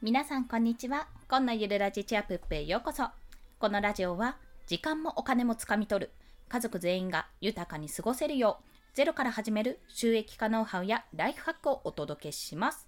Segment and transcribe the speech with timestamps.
[0.00, 1.08] 皆さんこんにちは。
[1.28, 3.08] こんなゆるラジチアプップへようこそ。
[3.58, 4.36] このラジオは
[4.68, 6.12] 時間もお金もつかみ取る
[6.48, 8.64] 家族全員が豊かに過ごせるよう
[8.94, 12.86] ゼロから始める収益化ノウハウやライフハックをお届けします。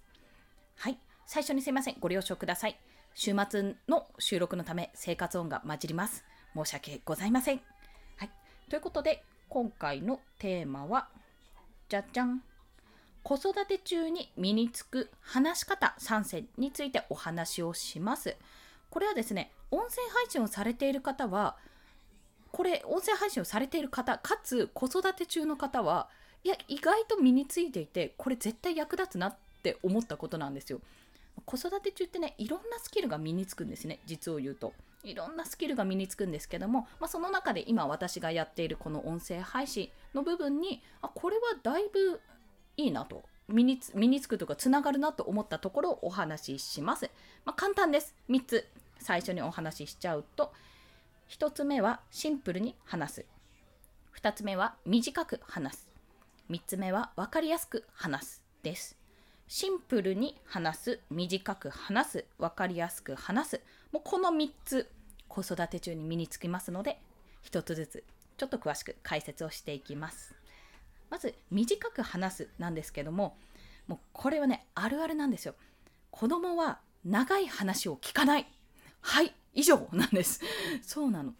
[0.77, 0.97] はい。
[1.25, 1.97] 最初にすいません。
[1.99, 2.79] ご了承ください。
[3.13, 6.23] 週末の収録のため生活音が混じります。
[6.55, 7.59] 申し訳ございません。
[8.15, 8.29] はい。
[8.69, 11.09] ということで、今回のテーマは、
[11.89, 12.41] じゃじゃん。
[13.23, 18.35] 子育て中に身につく話し方3選についてお話をします。
[18.89, 21.55] これはですね、音声配信をされている方は、
[22.51, 26.09] これ、音声配信をされている方、かつ子育て中の方は、
[26.43, 30.81] いや、意外と身についていて、これ絶対役立つなって思ったことなんですよ。
[31.45, 34.73] 子育て中ってね、いろんなスキルが身につくんですね、実を言うと。
[35.03, 42.19] いろんなスキルが身につくんですけども、まあ、その中で今私がやっているこの音声配信の部分に、あ、これはだいぶ
[42.77, 47.09] いいなと身につ身につくとかつながるなと思ったところをお話しします。
[47.45, 48.15] まあ、簡単です。
[48.29, 48.67] 3つ
[48.99, 50.53] 最初にお話ししちゃうと
[51.29, 53.25] 1つ目はシンプルに話す
[54.21, 55.89] 2つ目は短く話す
[56.49, 58.97] 3つ目は分かりやすく話すです。
[59.47, 64.89] シンプルに話す短く話す分かりやすく話すもうこの3つ
[65.27, 67.01] 子育て中に身につきますので
[67.43, 68.03] 1つずつ
[68.37, 70.40] ちょっと詳しく解説をしていきます。
[71.11, 73.37] まず短く話すなんですけども
[73.85, 75.55] もうこれはねあるあるなんですよ。
[76.09, 78.47] 子供は長い話を聞かない。
[79.01, 80.41] はい以上なんです。
[80.81, 81.33] そうなの。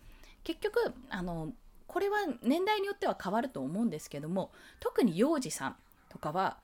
[0.44, 1.54] 結局あの
[1.88, 5.76] これは年代によっては変わると思うんですけども特に幼児さん
[6.10, 6.58] とかは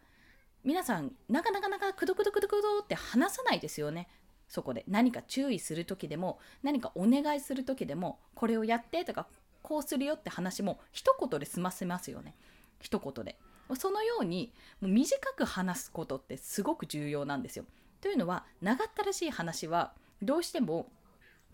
[0.66, 4.10] 皆さんなかなかなかくどくどくどくどって話さないですよね。
[4.50, 4.84] そこで。
[4.88, 9.28] 何か注意する時でも何かお願いする時でもこれをやってとか
[9.62, 12.36] こうするよって話も一言で済ませますよね。
[12.80, 13.38] 一言で
[13.76, 17.66] そのようにもう短く話すことってすごく重要なんですよ。
[18.00, 20.88] というのは長ったらしい話はどうしても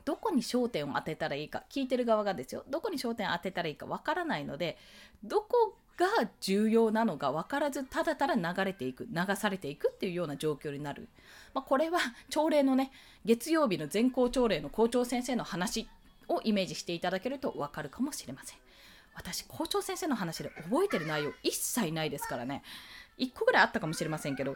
[0.06, 4.78] どこに焦点を当てたらいいか聞いてる側がですよどこに焦点を当てたらいいかわからないので
[5.24, 11.08] どこが重要なのか分からずただただ流れていく流されていくっていうような状況になる、
[11.54, 12.00] まあ、これは
[12.30, 12.92] 朝礼のね
[13.26, 15.88] 月曜日の全校朝礼の校長先生の話
[16.28, 18.63] をイメージしていただけると分かるかもしれません。
[19.16, 22.64] 私校長先生の話で覚えてる内容一切ないですからね。
[23.18, 24.56] 1個ぐらいあったかもしれませんけど。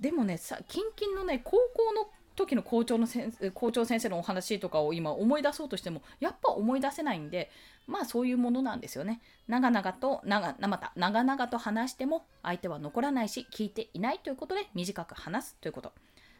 [0.00, 7.50] でもねさ近々のね高校の時の校長の先校長先生のお話とかを今思い出そうとしてもやっぱ思い出せないんで
[7.86, 9.20] まあそういうものなんですよね。
[9.48, 15.92] 長々と長また長々と話しても相手は残らないし聞いていないということで短く話すということ。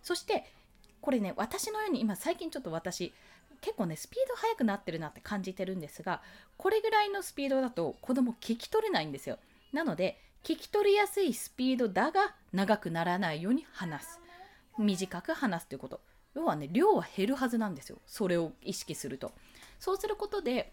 [0.03, 0.45] そして
[1.01, 3.15] これね私のように今最近ちょっと私
[3.61, 6.23] 結構ねスピード速くなってるなって感じてるんですが
[6.57, 9.39] これぐらいのスピードだと子供聞き取れないんですよ。
[9.73, 14.21] なので聞き取りやすいスピードだが長くならないように話す。
[14.79, 16.01] 短く話すということ。
[16.35, 17.99] 要はね量は減るはずなんですよ。
[18.07, 19.33] それを意識すると。
[19.79, 20.73] そうすることで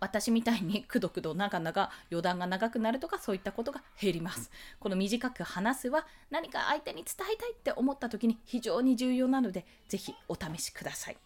[0.00, 4.50] 私みたいに くどくど長々余談が長くなるとかそういったことが減ります。
[4.80, 11.18] この短く話すは何か相手に伝えたいって思った時に非常に重要なので是非お試しください。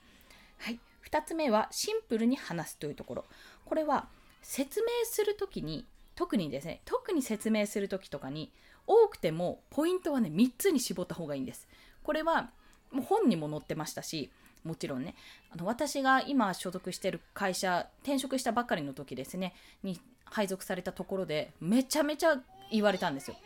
[0.65, 0.81] はい、
[1.11, 3.25] 2つ目はシンプルに話すというところ。
[3.67, 4.09] これは
[4.41, 8.51] 説明する時に特にですね特に説明する時とかに
[8.87, 11.69] 多くてもポイントはね3つに絞った方がいいんです。
[12.03, 12.51] これは
[12.91, 14.31] もう本にも載ってましたし
[14.65, 15.15] もちろんね
[15.51, 19.53] あの私が今所属してる会社転職したばっかりの時ですね
[19.83, 22.41] に配属されたところでめちゃめちゃ
[22.73, 23.37] 言われたんですよ。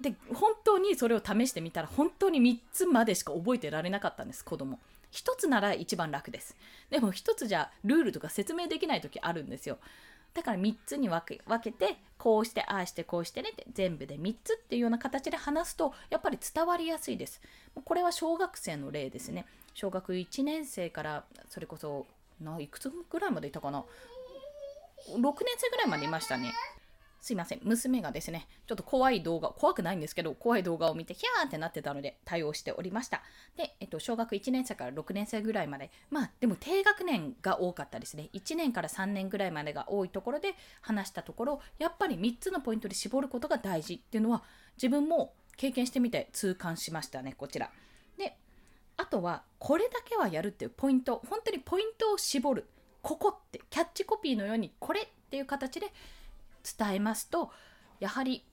[0.00, 4.78] で本当にそれを試してみたら本当に3つまでしか覚えてられなかったんです子供
[5.12, 6.54] 1つなら一番楽です。
[6.90, 9.78] でも1つじゃルールとか説明できない時あるんですよ。
[10.34, 17.40] だから3つに分け分けてこうしてああしてこうしてねって全部で3つっていうような形で話すとやっぱり伝わりやすいです。
[17.82, 19.46] これは小学生の例ですね。
[19.72, 22.06] 小学1年生からそれこそ
[22.42, 23.82] ないくつぐらいまでいたかな
[25.08, 25.24] ？6年
[25.56, 26.52] 生ぐらいまでいましたね。
[27.20, 33.22] すいません、娘がですね、ちょっと怖い動画、怖くないんですけど、怖い動画を見て、ヒャーってなってたので対応しておりました。
[33.56, 38.30] で、えっと、小学1年生から6年生ぐらいまで、まあ、でも低学年が多かったですね。
[38.32, 44.42] 1年から3年ぐらいまでが多いところで話したところ、やっぱり3つのポイントで絞ることが大事っていうのは、
[44.76, 47.70] 自分も経験してみて痛感しましたね、こちら。
[48.18, 48.36] で、
[48.96, 52.68] あとは、これだけはやるっていうポイント、本当にポイントを絞る。
[53.02, 55.92] ここって、キャッチコピーのように、これっていう形で
[56.78, 57.50] 伝えますと
[58.00, 58.44] やはり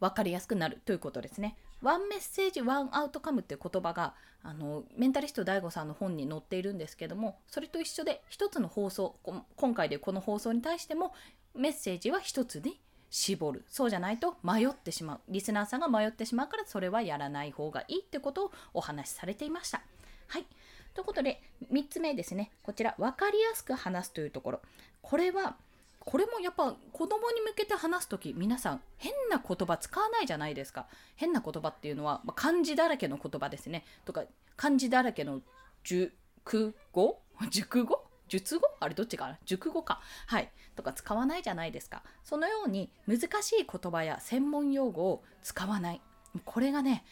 [0.00, 1.56] 分かりやすくなるということですね。
[1.82, 9.16] ワンメッセージワンアウトカムっていう言葉があのメンタリスト DAIGO さんの本に載っているんですけどもそれと一緒で一つの放送
[9.56, 11.12] 今回でこの放送に対しても
[11.54, 12.80] メッセージは一つに
[13.10, 13.64] 絞る。
[13.68, 15.20] そうじゃないと迷ってしまう。
[15.28, 19.82] リスナーさんが迷ってしまうからそれはやらない方がいいってことをお話しされていました。
[20.28, 20.46] はい。
[20.94, 22.50] ということで3つ目ですね。
[22.62, 24.60] こちら分かりやすく話すというところ。
[25.02, 25.56] これは
[26.04, 30.86] これもやっぱ子供に向けて話す時皆さん変な言葉使わないじゃないですか。
[31.16, 33.84] 変な言葉っていうのは、まあ、漢字だらけの言葉ですね。
[34.04, 34.24] とか
[34.56, 35.40] 漢字だらけの
[35.84, 37.20] 熟語？
[37.50, 38.04] 熟語？
[38.28, 38.68] 術語？
[38.80, 39.38] あれどっちかな？
[39.44, 40.00] 熟語か。
[40.26, 40.50] はい。
[40.74, 42.02] とか使わないじゃないですか。
[42.24, 46.00] そのように難しい言葉や専門用語を使わない。
[46.44, 47.04] これがね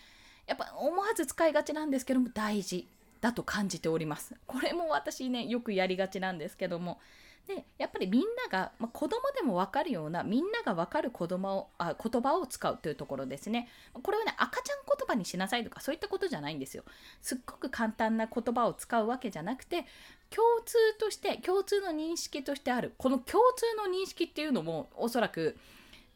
[0.47, 2.89] やっぱ思わず使いがちなんですけども大事
[3.21, 4.35] だと感じております。
[4.47, 6.99] これも私ねよくやりがちなんですけども
[7.47, 16.85] でやっぱりみんなが、まあ、子供でも分かるようなみんなが分かる子供をあ言葉を使うというところですねこれはね赤ちゃん言葉にしなさいとかそういったことじゃないんですよ
[17.21, 19.85] すっごく簡単な言葉を使うわけじゃなくて
[20.31, 25.57] 共通として共通の認識としてあるこの共通の認識っていうのもおそらく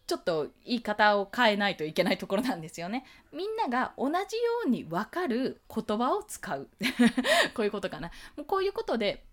[0.06, 3.04] ちょっと言い方を変えないといけないところなんですよね。
[3.32, 4.22] みんなが同じよ
[4.66, 6.68] うに分かる言葉を使う。
[7.54, 8.10] こういうことかな。
[8.36, 9.24] もうこういうことで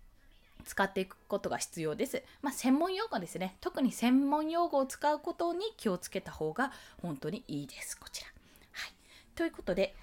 [0.62, 2.22] 使っていくことが必要です。
[2.40, 3.56] まあ、専門用語ですね。
[3.60, 7.98] 特に専門用語を使うことに気をつけた方が本当にいいです。
[7.98, 8.28] こちら。
[8.72, 8.92] はい。
[9.34, 9.94] ということで、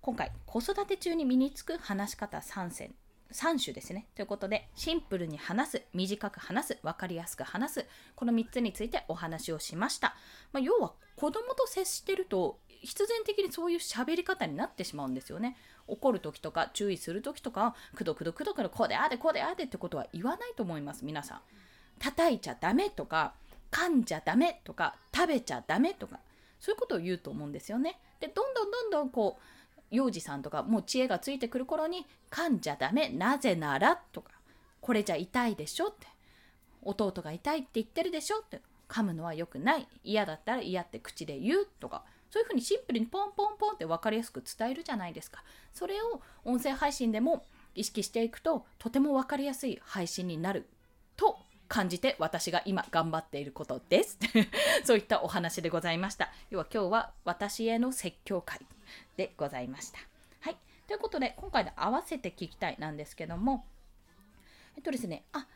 [0.00, 2.94] 今回、子育て中に身につく話し方3選。
[3.32, 4.06] 3種ですね。
[4.14, 10.14] ということで、シンプルに話す、短く話す、分かりやすく話す、この3つについてお話をしました。
[10.52, 15.56] まあ、要は、子供と接してると、必然的にそういう喋り方になってしまうんですよね。
[15.88, 21.40] 怒る時とか注意する時とかくどくどくどくどこうであでこうであでってことは言わないと思います皆さん
[21.98, 23.34] 叩いちゃダメとか
[23.70, 26.20] 噛んじゃダメとか食べちゃダメとか
[26.60, 29.42] そういうことを言うと思うんですよねでどんどんどんどんこう
[29.90, 34.30] 幼児さんとかもう知恵がついてくる頃に噛んじゃダメなぜならとか
[34.80, 36.06] これじゃ痛いでしょって
[36.82, 38.60] 弟が痛いって言ってるでしょって
[38.92, 45.42] 噛むのは良くない嫌だったら嫌って口で言うとかそういうふうにシンプルにポンポンポンって分かりやすく伝えるじゃないですか。
[45.74, 47.44] それを音声配信でも
[47.74, 50.66] 意識していくととても分かりやすい配信になる
[51.16, 54.18] と感じて私が今頑張っていることです。
[54.84, 56.30] そういったお話でございました。
[56.48, 58.60] 要は今日は私への説教会
[59.16, 59.98] でございました。
[60.40, 60.56] はい。
[60.86, 63.66] ということで今回で合わせて聞きたいなんですけども
[64.76, 65.46] えっとですね、あ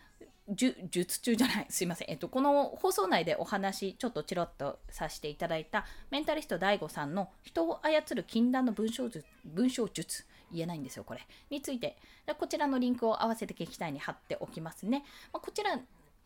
[0.48, 2.10] 術中じゃない、すいません。
[2.10, 11.26] えっと、この放送内でお話、ちょっとチロッとさせていただいた、メンタリスト DAIGO さんの人を操る禁断の文章術、文章術、言えないんですよ、これ。
[11.50, 11.96] について、
[12.38, 15.04] こちらのリンクを合わせて聞きたいに貼っておきますね。
[15.32, 15.80] まあ、こちら、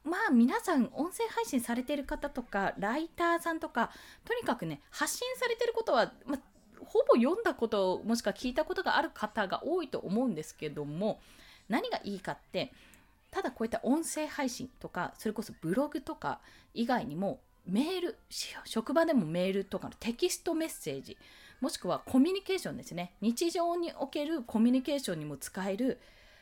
[0.04, 3.90] まあ皆さん音声配信されている方とかライターさんとか
[4.24, 6.40] とにかくね発信されてることは、まあ、
[6.82, 11.20] ほぼ読んだこともしくは聞いたことがある方が多いと思うんですけども
[11.68, 12.72] 何がいいかって
[13.30, 16.40] ただこういった音声配信とかそれこそブログとか
[16.74, 18.18] 以外にもメール
[18.64, 21.16] 職場でもメールとかのテキストメッセージ
[21.60, 23.12] もしくはコミュニケーションですね。
[23.20, 25.98] 日常におけるコミュニケーションにも使える。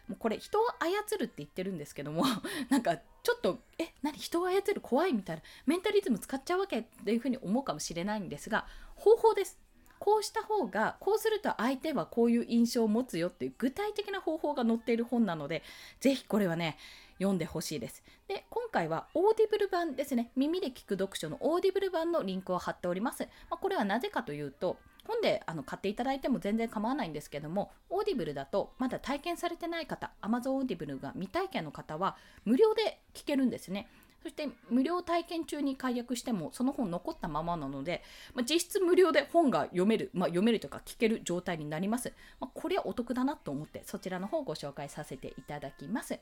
[0.07, 2.25] もうこれ人を操るって言ってるんですけども
[2.71, 4.17] なんかちょっとえ何？
[4.17, 4.81] 人を操る？
[4.81, 5.43] 怖いみたいな。
[5.67, 9.59] メンタリズム使っちゃうわけっていうふうに思うかもしれないんですが方法です。
[9.99, 15.63] こうした方がこうすると相手はこういう印象を持つよっていう具体的な方法が載っている本なので
[16.01, 16.77] ぜひこれはね
[17.19, 18.03] 読んでほしいです。
[18.29, 23.25] で今回は Audible 版ですね耳で聞く読書の Audible 版のリンクを貼っております。
[23.51, 24.77] まあ、これはなぜかというと
[25.09, 33.89] 本であの買っていただいても全然構わないんですけども Audible だとまだ体験されてない方 Amazon オーディブルが未体験の方は無料で聞けるんですね。
[34.23, 38.03] そして無料体験中に解約してもその本残ったままなので、
[38.35, 42.13] まあ、実質無料で本が読める、まあ、読めるとか聞ける状態になります。
[42.41, 46.19] まあ、これはお得だなと思ってそちらの方をご紹介させていただきます。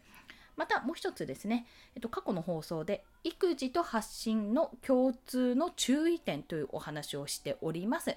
[0.56, 8.16] またもう一つですね、えっと、過去の放送で育児と発信の共通の注意点というお話をしております。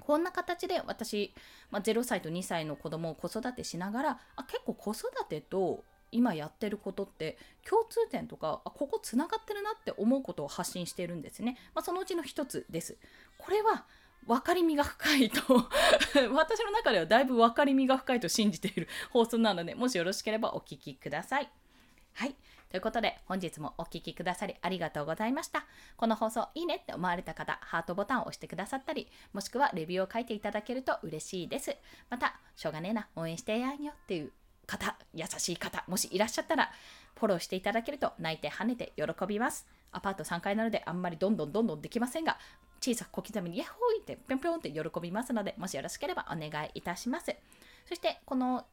[0.00, 1.32] こんな形で私、
[1.70, 5.82] まあ、0歳と2歳の子供を子育てしながらあ結構子育てと
[6.14, 7.36] 今やってることって
[7.68, 12.96] 共通点とかあここつながってるなって思うことを発信してるんですね、まあ、そのうちの一つです。
[13.36, 13.84] これは
[14.26, 15.42] 分かりみが深いと
[16.32, 21.50] 私の中ではだいぶ分かりみが深いと信じている放送なのでもしよろしければお聴きください。
[22.14, 22.34] はい。
[22.70, 25.66] ということで本日もお聴きくださりありがとうございました。
[25.96, 31.76] この放送いいねって思われた方ハートボタンを押してくださったりもしくはレビューを書いていただけると嬉しいです。
[32.08, 33.08] またしょうがねえな。
[33.16, 34.32] 応援してやんよっていう
[34.64, 36.70] 方、優しい方、もしいらっしゃったら、
[37.16, 39.66] フォローしていただけると泣いて跳ねて喜びます。
[39.92, 42.38] アパート3階なのであんまりどんどんどんどんできませんが、
[42.80, 47.34] 小さく小刻みにヤッホーイってぴょんぴょんって喜びますので、もしよろしければお願いいたします。
[47.86, 48.66] そして、この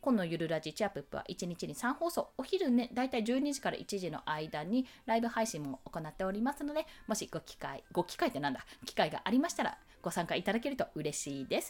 [0.00, 11.68] 今のゆるラジチアプップは1日に3放送、お昼ね、だいたい12時から1時の間にライブ配信も行っておりますので、もしご機会、ご機会ってなんだ、機会がありましたらご参加いただけると嬉しいです。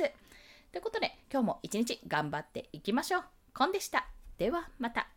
[0.71, 3.38] ということで、今日も一日頑張っていきましょう。
[3.59, 4.07] コンでした。
[4.39, 5.09] ではまた。